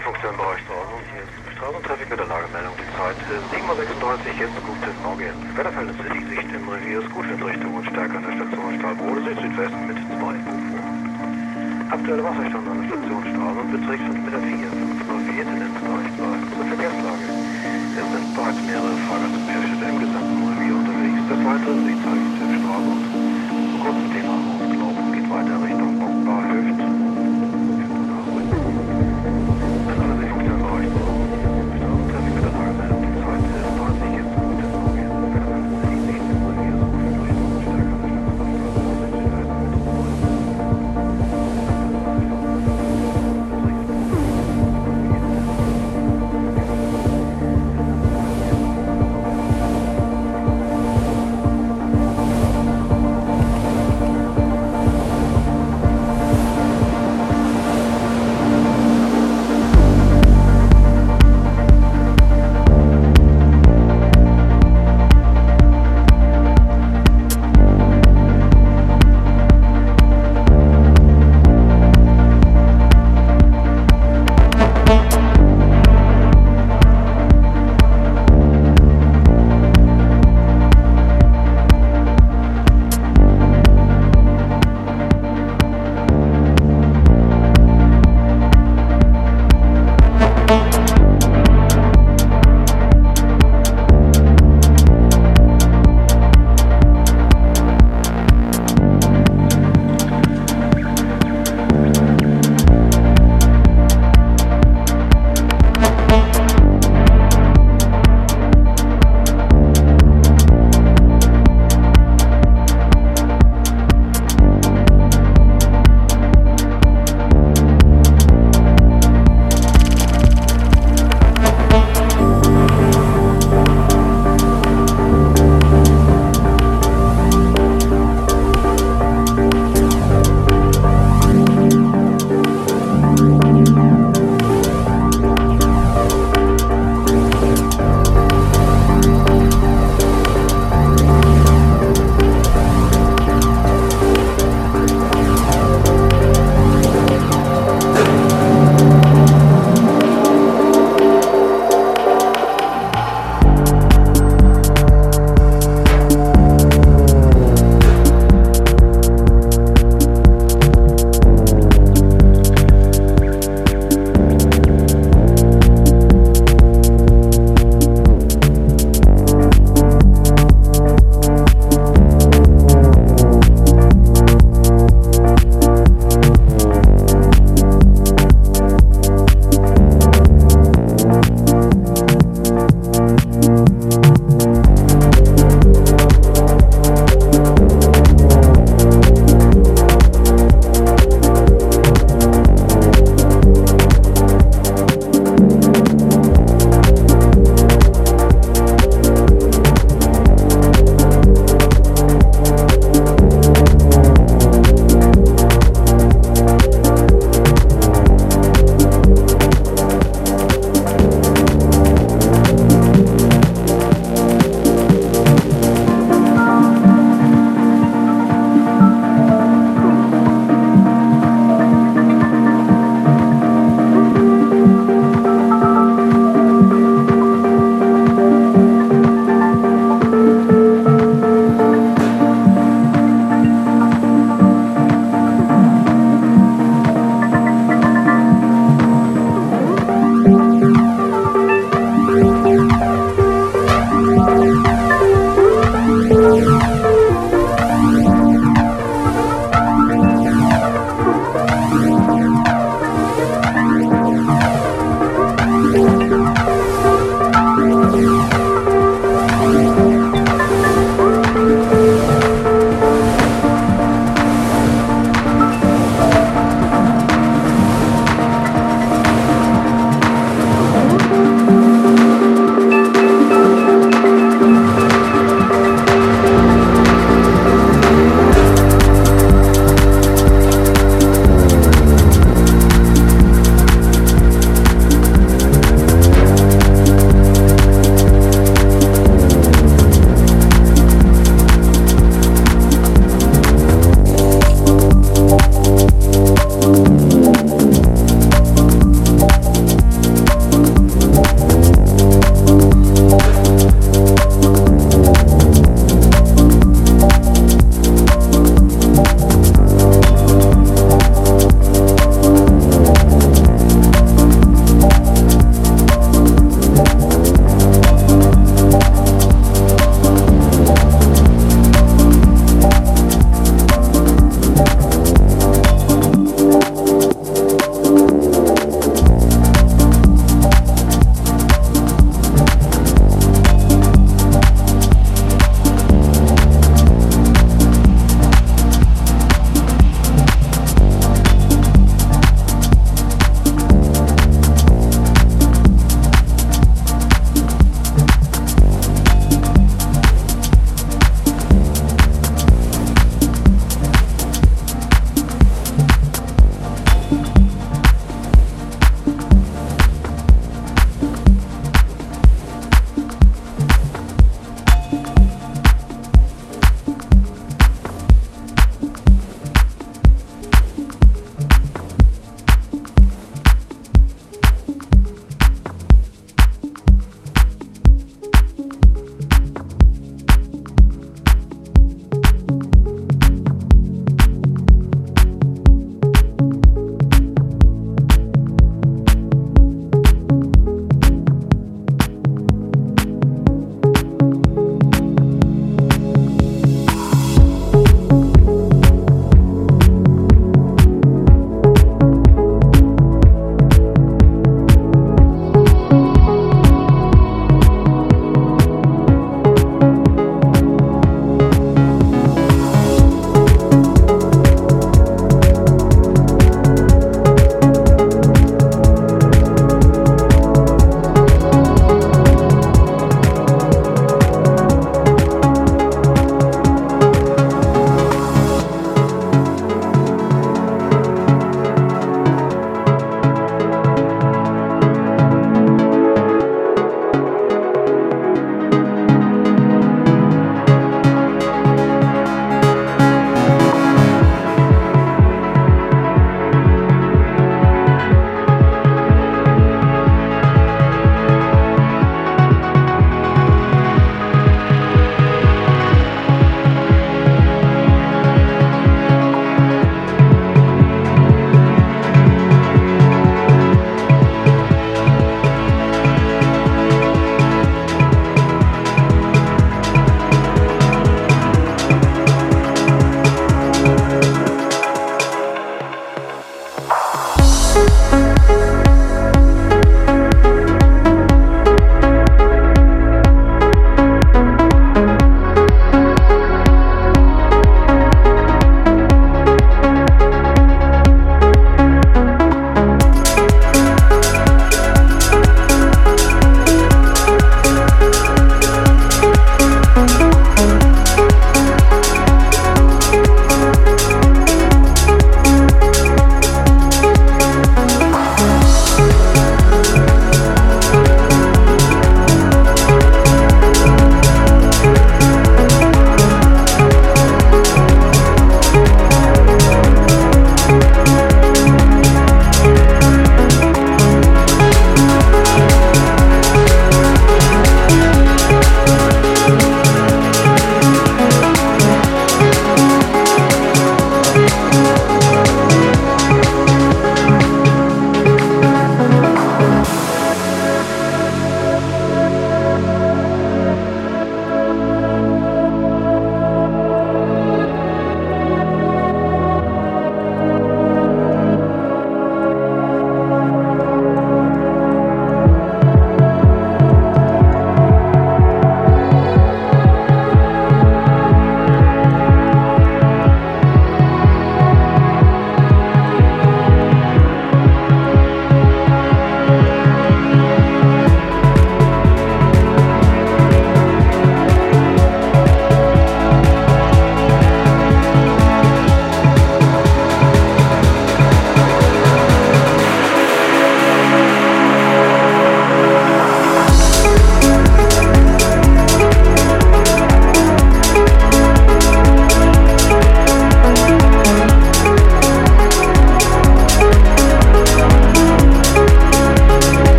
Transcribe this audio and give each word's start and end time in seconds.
Seefunktion 0.00 0.32
Bereich 0.32 0.64
Straße. 0.64 0.96
Hier 1.12 1.20
ist 1.28 1.36
Straßentraffic 1.60 2.08
mit 2.08 2.16
der 2.16 2.24
Lagemeldung. 2.32 2.72
Die 2.80 2.88
Zeit 2.96 3.20
ist 3.20 3.44
7.36 3.52 3.68
Uhr, 3.68 4.32
jetzt 4.40 4.56
guten 4.64 4.96
Morgen. 5.04 5.36
Wetterverhältnisse, 5.52 6.08
die 6.16 6.24
Sicht 6.24 6.48
im 6.56 6.64
Revier 6.72 7.04
ist 7.04 7.10
gut 7.12 7.28
Windrichtung 7.28 7.68
und 7.76 7.84
Stärke 7.84 8.16
an 8.16 8.24
der 8.24 8.32
Station 8.32 8.80
Stahlbrode 8.80 9.20
Süd-Südwesten 9.28 9.82
mit 9.92 9.98
2 10.00 10.16
Uhr. 10.24 10.80
Aktuelle 11.92 12.24
Wasserstand 12.24 12.64
an 12.64 12.76
der 12.80 12.86
Station 12.88 13.22
Straße 13.28 13.62
beträgt 13.76 14.04
5,4 14.08 14.40
Meter. 14.40 14.72
504 15.04 15.44
Tendenz 15.44 15.76
bleiben. 15.84 16.48
Zur 16.48 16.64
Verkehrslage. 16.64 17.24
Es 18.00 18.06
sind 18.08 18.28
bereits 18.32 18.60
mehrere 18.64 18.96
Fahrgäste 19.04 19.84
im 19.84 19.96
gesamten 20.00 20.40
Revier 20.48 20.74
unterwegs. 20.80 21.20
Das 21.28 21.40
weitere 21.44 21.76
Seezeichen 21.76 22.40
Straße 22.40 22.88
und 22.88 23.04
kurz 23.84 24.09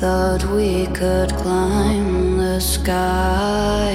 thought 0.00 0.44
we 0.44 0.86
could 0.94 1.28
climb 1.34 2.36
the 2.38 2.60
sky. 2.60 3.87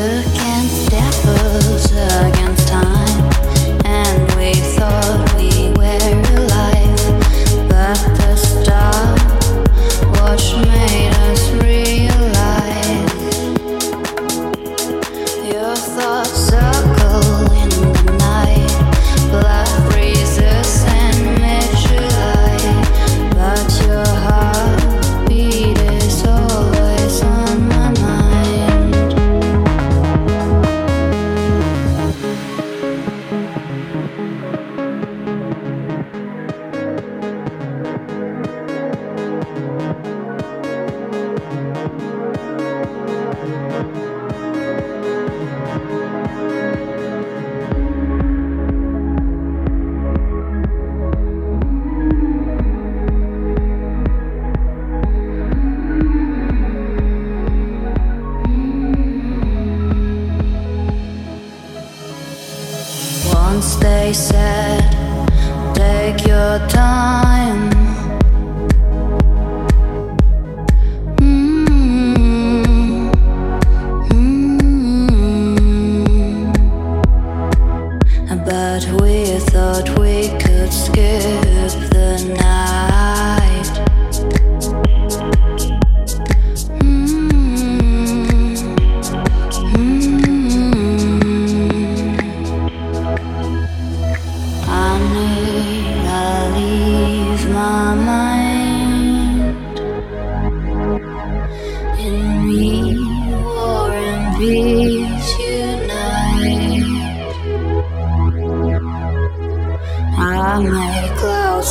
against 0.00 0.94
us 0.94 1.92
again. 1.92 2.39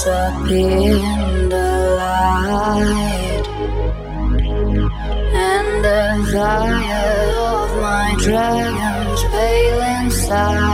up 0.10 0.50
in 0.50 1.50
the 1.50 1.96
light 2.00 3.46
And 5.34 5.86
the 5.86 6.32
fire 6.32 7.36
of 7.38 7.70
my 7.82 8.16
dragon's 8.20 9.24
pale 9.32 9.82
inside. 10.04 10.69